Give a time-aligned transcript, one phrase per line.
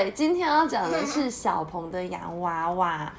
[0.00, 3.12] 对，今天要讲的是小鹏的洋娃娃。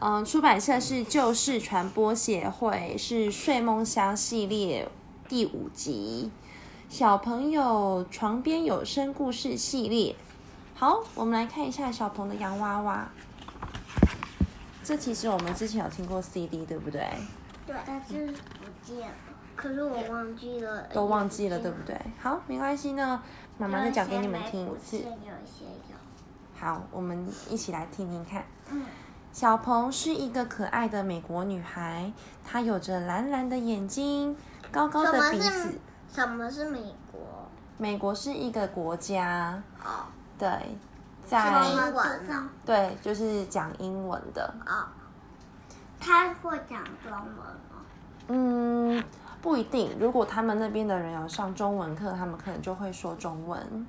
[0.00, 4.88] 嗯，出版社是旧事传播协会，是睡梦乡系列
[5.28, 6.30] 第五集，
[6.88, 10.16] 小朋友床边有声故事系列。
[10.74, 13.06] 好，我们来看一下小鹏的洋娃娃。
[14.82, 17.06] 这其实我们之前有听过 CD，对不对？
[17.66, 19.14] 对，但是不见了。
[19.58, 20.82] 可是我忘记了。
[20.94, 22.00] 都忘记了，对不对？
[22.22, 23.20] 好，没关系呢，
[23.58, 24.98] 妈妈再讲给你们听一次。
[24.98, 25.96] 有一些有。
[26.56, 28.44] 好，我们一起来听听看。
[28.70, 28.86] 嗯。
[29.32, 32.12] 小鹏是一个可爱的美国女孩，
[32.44, 34.36] 她有着蓝蓝的眼睛，
[34.70, 35.78] 高高的鼻子。
[36.08, 37.20] 什么是美国？
[37.76, 39.60] 美国是一个国家。
[39.84, 40.06] 哦。
[40.38, 40.48] 对，
[41.26, 42.48] 在英文呢？
[42.64, 44.54] 对，就是讲英文的。
[44.64, 44.86] 哦。
[45.98, 47.84] 他会讲中文吗？
[48.28, 49.02] 嗯，
[49.40, 49.96] 不一定。
[49.98, 53.86] 如果他们那边的人有上中文课，他们可能就会说中文。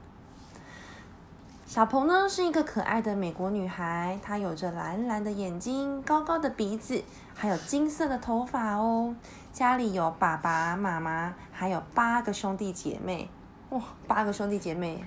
[1.66, 7.04] 小鹏呢是一个可爱的美国女孩，她有着蓝蓝的眼睛、高高的鼻子，
[7.36, 9.16] 还有金色的头发哦。
[9.54, 13.30] 家里有爸爸妈妈，还有八个兄弟姐妹。
[13.70, 15.04] 哇，八个兄弟姐妹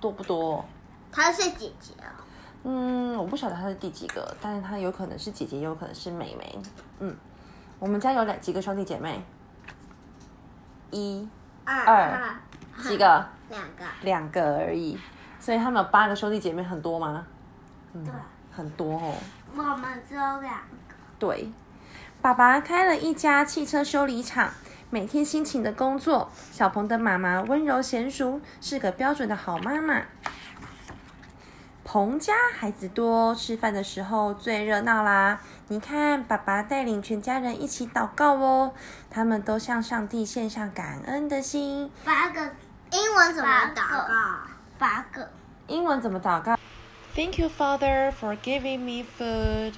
[0.00, 0.64] 多不多？
[1.10, 2.14] 她是姐姐啊。
[2.62, 6.58] 嗯，我不晓得她是第几个，但是她有可能是姐姐，也有可能是妹妹。
[7.00, 7.16] 嗯，
[7.80, 9.20] 我们家有两几个兄弟姐妹？
[10.92, 11.28] 一、
[11.64, 12.36] 二，
[12.80, 13.26] 几个？
[13.48, 13.84] 两个。
[14.02, 14.96] 两个而已。
[15.40, 17.26] 所以他们有八个兄弟姐妹，很多吗？
[17.92, 18.06] 嗯，
[18.54, 19.14] 很多哦。
[19.56, 20.94] 我们只有两个。
[21.18, 21.50] 对，
[22.20, 24.50] 爸爸开了一家汽车修理厂，
[24.90, 26.30] 每天辛勤的工作。
[26.52, 30.02] 小鹏的妈妈温柔娴熟，是个标准的好妈妈。
[31.92, 35.38] 鹏家孩子多，吃饭的时候最热闹啦。
[35.68, 38.72] 你看，爸爸带领全家人一起祷告哦，
[39.10, 41.92] 他们都向上帝献上感恩的心。
[42.02, 42.40] 八个
[42.92, 44.08] 英文怎么祷告？
[44.78, 45.30] 八个
[45.66, 46.56] 英文怎么祷告
[47.14, 49.74] ？Thank you, Father, for giving me food.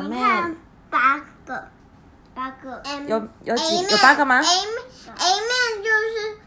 [0.00, 0.56] 你看
[0.88, 1.68] 八个，
[2.34, 2.82] 八个。
[3.06, 6.38] 有有几有八个吗？Amen 就是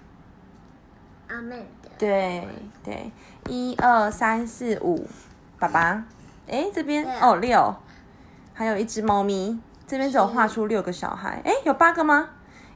[1.28, 1.52] 阿门
[1.82, 1.90] 的。
[1.98, 2.48] 对
[2.84, 3.12] 对，
[3.48, 5.08] 一二三四五，
[5.60, 6.04] 爸爸。
[6.48, 7.76] 哎，这边哦六，
[8.54, 9.60] 还有一只猫咪。
[9.86, 11.42] 这边只有画出六个小孩。
[11.46, 12.30] 哎，有八个吗？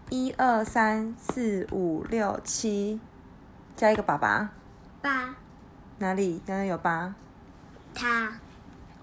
[0.09, 2.99] 一二三四五六七。
[3.75, 4.49] 加一个爸爸，
[5.01, 5.33] 八，
[5.97, 6.39] 哪里？
[6.45, 7.15] 刚刚有八，
[7.95, 8.31] 他，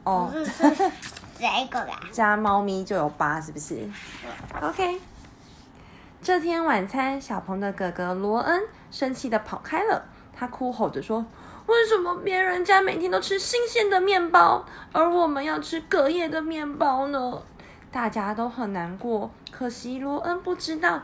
[0.04, 0.31] 哦，
[1.37, 3.88] 这个啦，加猫咪就有八，是不是
[4.60, 5.00] ？OK。
[6.20, 11.24] 这天晚餐，小鹏的哥哥罗恩生气的跑开了，他哭吼着说
[11.66, 17.42] ：“为什么别人家每天都吃新鲜的面包，而我们要吃隔夜的面包呢？”
[17.90, 21.02] 大家都很难过，可惜罗恩不知道。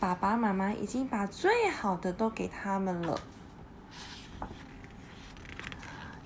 [0.00, 3.20] 爸爸妈妈已经把最好的都给他们了。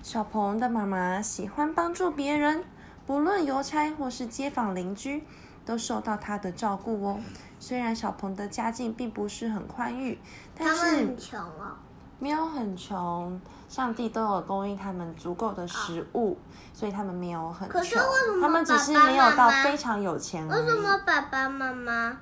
[0.01, 2.63] 小鹏的妈妈喜欢帮助别人，
[3.05, 5.23] 不论邮差或是街坊邻居，
[5.65, 7.19] 都受到他的照顾哦。
[7.59, 10.17] 虽然小鹏的家境并不是很宽裕，
[10.55, 11.75] 但是很穷哦，
[12.17, 16.37] 没有很穷，上帝都有供应他们足够的食物，
[16.73, 18.01] 所以他们没有很穷。
[18.41, 20.47] 他们只是没有到非常有钱。
[20.47, 22.17] 为什么爸爸妈妈？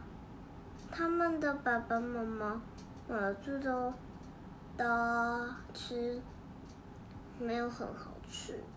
[0.89, 2.61] 他们的爸爸妈妈，
[3.07, 3.93] 呃，这都
[4.75, 4.85] 都
[5.73, 6.19] 吃
[7.39, 8.53] 没有很好吃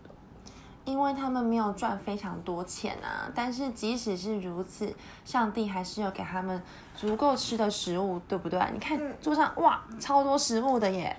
[0.91, 3.31] 因为他们没有赚非常多钱啊。
[3.33, 4.93] 但是即使是如此，
[5.23, 6.61] 上帝还是有给他们
[6.93, 8.59] 足够吃的食物，对不对？
[8.73, 11.15] 你看桌上哇，超多食物的耶。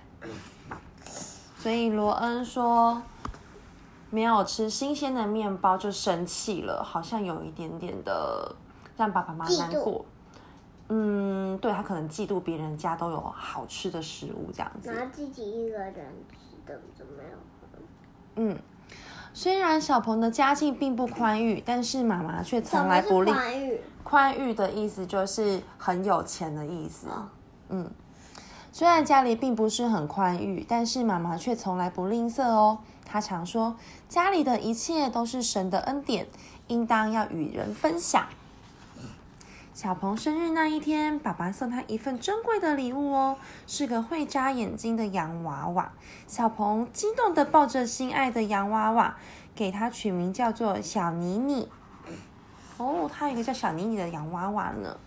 [1.56, 3.00] 所以罗恩说
[4.10, 8.54] 没有吃新鲜的面包就生气了，好像有一点点的
[8.96, 10.04] 让爸爸妈妈难过。
[10.88, 14.92] 嗯，对他可能嫉妒别人家都有好吃的食物这样子。
[14.92, 15.94] 拿自己一个人
[16.30, 17.38] 吃的就没有。
[18.34, 18.58] 嗯，
[19.34, 23.32] 虽然小鹏的家境并不宽裕，但是妈妈却从来不吝。
[23.32, 23.80] 宽裕？
[24.02, 27.06] 宽裕的意思就是很有钱的意思。
[27.70, 27.90] 嗯，
[28.70, 32.78] 虽然家里并不是很宽裕，但是妈妈却从来不吝啬哦。
[33.06, 33.76] 她常说，
[34.08, 36.26] 家里的一切都是神的恩典，
[36.66, 38.26] 应当要与人分享。
[39.74, 45.90] 小鹏生日那一天，爸爸送他一份珍贵的礼物哦，是个会眨眼睛的洋娃娃。
[46.26, 49.16] 小鹏激动的抱着心爱的洋娃娃，
[49.54, 51.70] 给他取名叫做小妮妮。
[52.76, 54.98] 哦，他有一个叫小妮妮的洋娃娃呢。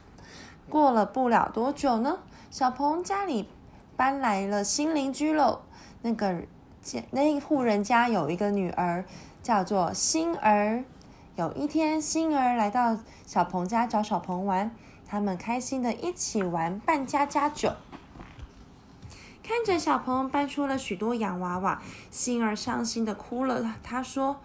[0.67, 2.17] 过了不了多久呢，
[2.49, 3.47] 小鹏家里
[3.95, 5.61] 搬来了新邻居喽。
[6.01, 6.41] 那个
[6.81, 9.05] 家那一户人家有一个女儿，
[9.43, 10.83] 叫做星儿。
[11.37, 14.73] 有一天，星儿来到小鹏家找小鹏玩，
[15.05, 17.73] 他们开心的一起玩扮家家酒。
[19.43, 23.75] 看着小鹏搬出了许多洋娃娃，星儿伤心的哭了。
[23.83, 24.37] 他说：“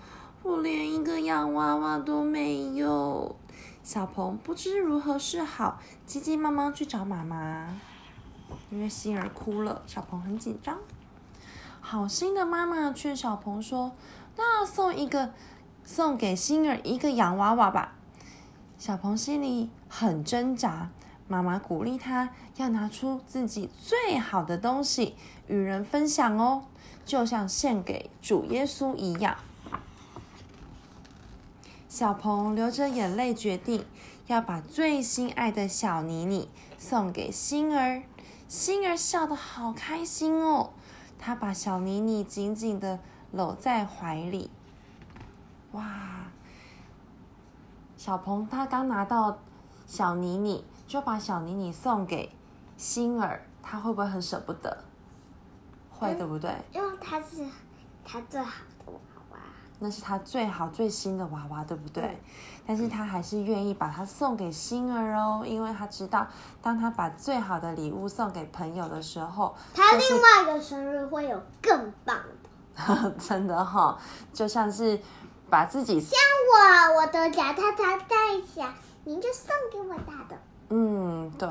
[0.42, 3.36] 我连一个洋娃娃都没有。”
[3.84, 7.80] 小鹏不知如何是好，急急忙忙去找妈妈。
[8.68, 10.76] 因为星儿哭了，小鹏很紧张。
[11.80, 13.92] 好心的妈妈劝小鹏说
[14.36, 15.32] ：“那送一个，
[15.92, 17.96] 送给星儿一个洋娃娃吧。”
[18.78, 20.88] 小鹏心里很挣扎。
[21.26, 25.14] 妈妈鼓励他要拿出自己最好的东西
[25.48, 26.64] 与人分享哦，
[27.04, 29.36] 就像献给主耶稣一样。
[31.88, 33.84] 小鹏流着眼泪决定
[34.26, 36.48] 要把最心爱的小妮妮
[36.78, 38.02] 送给星儿。
[38.48, 40.70] 星儿笑得好开心哦，
[41.16, 42.98] 他把小妮妮紧紧的
[43.30, 44.50] 搂在怀里。
[45.72, 45.84] 哇！
[47.96, 49.38] 小鹏他刚拿到
[49.86, 50.64] 小妮妮。
[50.90, 52.36] 就把小妮妮送给
[52.76, 54.76] 星儿，他会不会很舍不得？
[55.88, 56.52] 会，对不对？
[56.72, 57.46] 因为他是
[58.04, 58.98] 他最好的娃
[59.30, 59.38] 娃，
[59.78, 62.20] 那是他最好最新的娃娃，对不对？
[62.66, 66.26] 但是他还是愿意把它送给星儿哦，因为他知道，
[66.60, 72.50] 当他把最好的礼物送给朋友的时候，他另外一个生日会有更棒的。
[73.16, 73.96] 真的哈，
[74.32, 74.98] 就像是
[75.50, 76.12] 把自己像
[76.52, 78.72] 我，我的脚踏踏太小，
[79.04, 80.38] 您就送给我大的。
[80.68, 81.48] 嗯，对。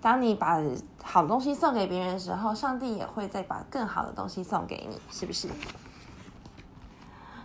[0.00, 0.58] 当你把
[1.02, 5.48] 好东西送给别人的时候，上帝也会再把更好的东西送给你，是不是？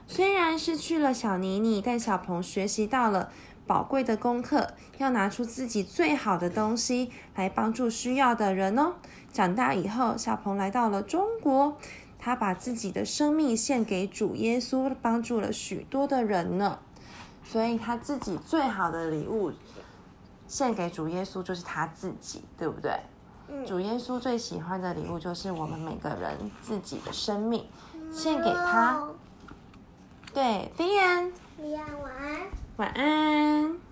[0.07, 3.29] 虽然失去了小妮妮，但小鹏学习到了
[3.67, 8.93] 宝贵的功课，要拿出自己最好的东西来帮助需要的人哦。
[9.33, 11.77] 长大以后，小鹏来到了中国，
[12.27, 16.79] 他把自己的生命献给主耶稣，帮助了许多的人呢。
[17.41, 19.53] 所以他自己最好的礼物。
[20.45, 22.99] 献给主耶稣就是他自己，对不对？
[23.65, 27.65] 主耶稣最喜欢的礼物就是我们每个人自己的生命，
[28.11, 29.07] 献给他。
[30.33, 32.41] 对，李安，李安晚安，
[32.75, 33.86] 晚安。